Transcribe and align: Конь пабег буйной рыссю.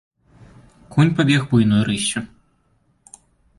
Конь 0.93 1.13
пабег 1.15 1.41
буйной 1.49 1.83
рыссю. 1.87 2.21